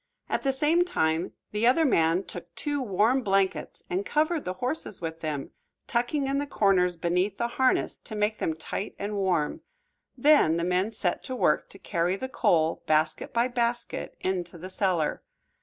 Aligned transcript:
At 0.29 0.41
the 0.41 0.51
same 0.51 0.83
time 0.83 1.33
the 1.51 1.67
other 1.67 1.85
man 1.85 2.23
took 2.23 2.55
two 2.55 2.81
warm 2.81 3.21
blankets 3.21 3.83
and 3.87 4.03
covered 4.03 4.45
the 4.45 4.53
horses 4.55 4.99
with 4.99 5.19
them, 5.19 5.51
tucking 5.85 6.25
in 6.25 6.39
the 6.39 6.47
corners 6.47 6.97
beneath 6.97 7.37
the 7.37 7.49
harness 7.49 7.99
to 7.99 8.15
make 8.15 8.39
them 8.39 8.55
tight 8.55 8.95
and 8.97 9.15
warm. 9.15 9.61
Then 10.17 10.57
the 10.57 10.63
men 10.63 10.91
set 10.91 11.21
to 11.25 11.35
work 11.35 11.69
to 11.69 11.77
carry 11.77 12.15
the 12.15 12.27
coal, 12.29 12.81
basket 12.87 13.31
by 13.31 13.47
basket, 13.47 14.17
into 14.21 14.57
the 14.57 14.71
cellar. 14.71 15.21